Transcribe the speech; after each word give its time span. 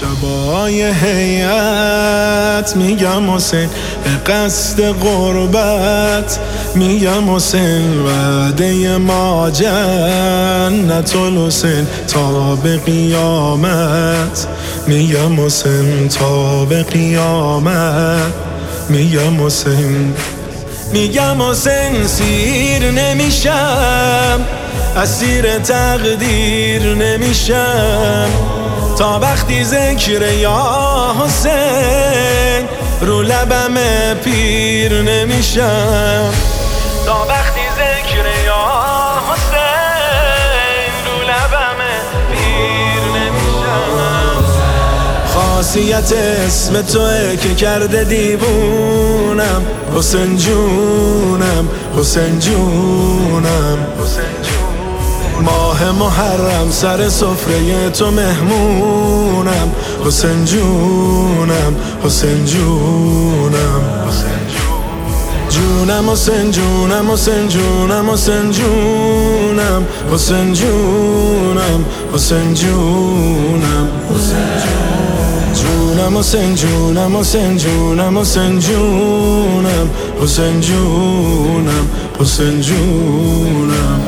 شبای 0.00 0.82
هیئت 0.82 2.76
میگم 2.76 3.30
حسین 3.30 3.68
به 4.04 4.32
قصد 4.32 4.80
قربت 4.82 6.38
میگم 6.74 7.34
حسین 7.34 7.98
وعده 7.98 8.96
ما 8.96 9.50
جنت 9.50 11.16
الحسین 11.16 11.86
تا 12.08 12.56
به 12.56 12.76
قیامت 12.76 14.46
میگم 14.86 15.46
حسین 15.46 16.08
تا 16.08 16.64
به 16.64 16.82
قیامت 16.82 18.32
میگم 18.88 19.46
حسین. 19.46 20.14
میگم 20.92 21.42
حسین 21.42 22.06
سیر 22.06 22.90
نمیشم 22.90 24.40
اسیر 24.96 25.58
تقدیر 25.58 26.94
نمیشم. 26.94 28.57
تا 28.98 29.18
وقتی 29.18 29.64
ذکر 29.64 30.22
یا 30.22 31.14
حسین 31.24 32.68
رو 33.00 33.22
لبم 33.22 33.74
پیر 34.24 35.02
نمیشم. 35.02 36.32
تا 37.06 37.26
وقتی 37.28 37.60
ذکر 37.76 38.44
یا 38.46 38.66
حسین 39.30 40.92
رو 41.06 41.22
لبم 41.22 41.80
پیر 42.32 43.20
نمیشم. 43.20 44.44
خاصیت 45.34 46.12
اسم 46.12 46.82
توه 46.82 47.36
که 47.36 47.54
کرده 47.54 48.04
دیوونم. 48.04 49.62
حسین 49.96 50.36
جونم 50.36 51.68
حسین 51.98 52.38
جونم. 52.38 53.86
حسین 54.02 54.42
جونم 54.42 54.67
ماه 55.40 55.92
محرم 55.92 56.70
سر 56.70 57.08
سفره 57.08 57.90
تو 57.90 58.10
مهمونم. 58.10 59.72
حسین 60.06 60.44
جونم 60.44 61.76
حسین 62.04 62.44
جونم. 62.44 63.82
جونم 65.50 66.10
حسین 66.10 66.50
جونم 66.50 67.10
حسین 67.10 67.48
جونم 67.48 68.10
حسین 68.10 68.52
جونم. 68.52 69.86
حسین 70.14 70.54
جونم 70.54 71.84
حسین 72.14 72.54
جونم. 72.54 73.88
جونم 75.54 76.18
حسین 76.18 76.54
جونم 76.54 77.16
حسین 77.16 77.58
جونم 77.58 78.18
حسین 78.18 78.60
جونم. 78.60 79.90
حسین 80.22 80.60
جونم 80.60 81.86
حسین 82.20 82.60
جونم. 82.60 84.00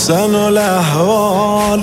احسن 0.00 0.34
الاحوال 0.34 1.82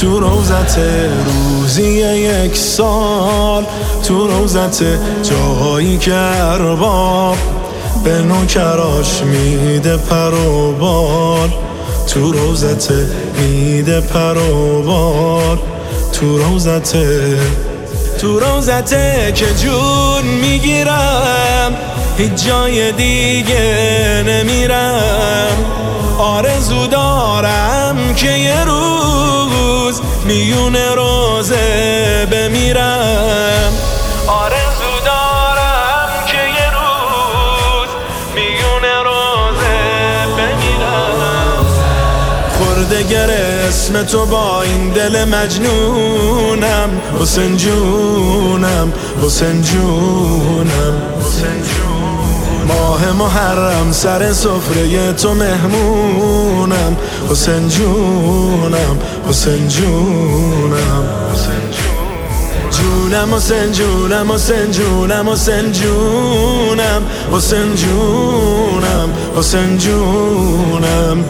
تو 0.00 0.20
روزت 0.20 0.78
روزی 1.26 1.82
یک 1.82 2.56
سال 2.56 3.64
تو 4.04 4.26
روزت 4.26 4.82
جایی 5.22 5.98
که 5.98 6.14
ارباب 6.14 7.36
به 8.04 8.22
نوکراش 8.22 9.22
میده 9.22 9.96
پروبال 9.96 11.50
تو 12.08 12.32
روزت 12.32 12.92
میده 13.38 14.00
پروبال 14.00 15.58
تو 16.12 16.38
روزت 16.38 16.96
تو 18.18 18.40
روزت 18.40 18.90
که 19.34 19.46
جون 19.62 20.24
می‌گیرم 20.40 21.76
هیچ 22.18 22.46
جای 22.46 22.92
دیگه 22.92 24.24
نمیرم. 24.26 25.75
آرزو 26.18 26.86
دارم 26.86 28.14
که 28.14 28.30
یه 28.30 28.64
روز 28.64 30.00
میون 30.24 30.76
روزه 30.76 32.28
بمیرم. 32.32 33.72
آرزو 34.26 35.00
دارم 35.04 36.08
که 36.26 36.38
یه 36.38 36.70
روز 36.70 37.88
میون 38.34 38.84
روزه 39.04 39.76
بمیرم. 40.36 41.66
خردگر 42.58 43.30
اسم 43.68 44.02
تو 44.02 44.26
با 44.26 44.62
این 44.62 44.88
دل 44.90 45.24
مجنونم. 45.24 47.00
حسین 47.20 47.56
جونم 47.56 48.92
حسین 49.22 49.62
جونم 49.62 51.02
حسین 51.20 51.62
جونم. 51.62 51.85
ماه 52.68 53.12
محرم 53.12 53.92
سر 53.92 54.32
سفره 54.32 55.12
تو 55.12 55.34
مهمونم. 55.34 56.96
حسین 57.30 57.68
جونم 57.68 58.98
حسین 59.28 59.68
جونم. 59.68 61.04
جونم 62.70 63.34
حسین 63.34 63.72
جونم 63.72 64.32
حسین 64.32 64.70
جونم 64.70 65.28
حسین 65.28 65.72
جونم. 65.72 67.02
حسین 67.32 67.76
جونم 67.76 69.10
حسین 69.38 69.78
جونم. 69.78 71.24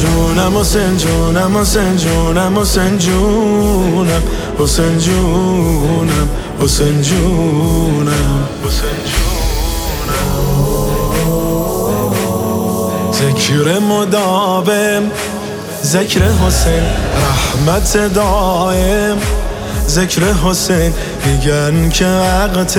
جونم 0.00 0.58
حسین 0.58 0.96
جونم 0.96 1.56
حسین 1.58 1.96
جونم 1.96 2.58
حسین 2.58 2.98
جونم. 2.98 4.22
حسین 4.58 4.98
جونم 4.98 6.28
حسین 6.60 7.02
جونم. 7.02 8.48
حسین 8.66 9.02
جونم 9.04 9.33
ذکر 13.24 13.78
مداوم 13.78 15.10
ذکر 15.84 16.20
حسین 16.20 16.82
رحمت 17.16 18.14
دائم 18.14 19.18
ذکر 19.88 20.22
حسین 20.22 20.92
میگن 21.26 21.88
که 21.88 22.06
وقت 22.06 22.78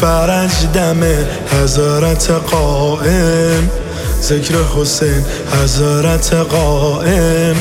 فرج 0.00 0.50
دم 0.74 1.04
حضرت 1.52 2.30
قائم. 2.30 3.70
ذکر 4.22 4.54
حسین 4.76 5.24
حضرت 5.62 6.34
قائم. 6.34 7.56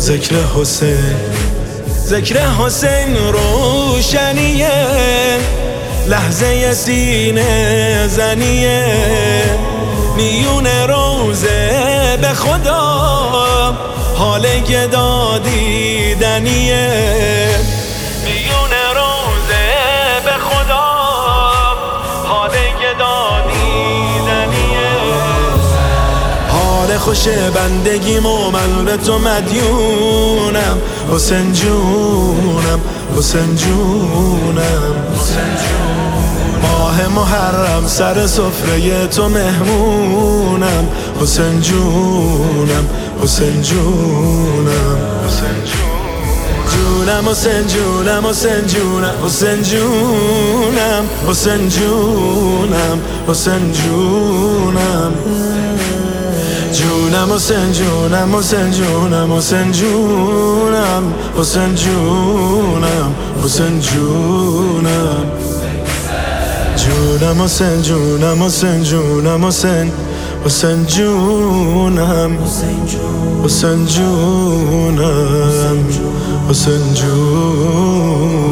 ذکر 0.00 0.34
حسین 0.56 1.16
ذکر 2.06 2.36
حسین 2.38 3.16
روشنیه. 3.32 4.70
لحظه 6.08 6.74
سینه 6.74 8.08
زنیه. 8.08 9.75
میون 10.16 10.66
روزه 10.66 12.18
به 12.20 12.28
خدا. 12.28 13.76
حال 14.16 14.46
گدا 14.58 15.38
دیدنیه 15.38 16.88
میون 18.24 18.70
روزه 18.94 19.66
به 20.24 20.30
خدا. 20.30 20.96
دیدنیه 23.46 24.90
حال 26.48 26.98
خوش 26.98 27.28
بندگی 27.28 28.18
من 28.20 28.84
به 28.84 28.96
تو 28.96 29.18
مدیونم. 29.18 30.78
حسین 31.12 31.52
جونم 31.52 32.80
حسین 33.18 33.56
جونم 33.56 34.94
حسین 35.16 35.56
جونم. 35.56 35.85
ماه 36.66 37.08
محرم 37.08 37.86
سر 37.86 38.26
سفره 38.26 39.06
تو 39.06 39.28
مهمونم. 39.28 40.88
حسین 41.22 41.60
جونم 41.60 42.88
حسین 43.22 43.62
جونم. 43.62 44.98
جونم 46.70 47.28
حسین 47.28 47.66
جونم 47.66 48.26
حسین 48.26 48.66
جونم. 48.66 49.14
حسین 49.26 49.62
جونم 49.62 51.04
حسین 51.28 51.68
جونم. 51.68 53.00
حسین 53.28 53.72
جونم. 53.72 55.12
جونم 56.72 57.32
حسین 57.32 57.72
جونم 57.72 58.36
حسین 58.36 58.70
جونم. 58.70 59.32
حسین 59.32 59.72
جونم 59.72 61.14
حسین 61.38 61.74
جونم. 61.74 63.14
حسین 63.44 63.80
جونم. 63.80 65.55
جونم 66.86 67.42
حسین 67.42 67.82
جونم 67.82 68.42
حسین 68.42 68.82
جونم 68.82 69.44
حسین 69.44 69.92
حسین 70.44 70.86
جونم. 70.86 72.38
حسین 73.44 73.86
جونم. 73.86 75.78
حسین 76.50 76.94
جونم. 76.94 78.45